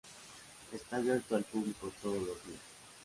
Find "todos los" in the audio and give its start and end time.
2.01-2.43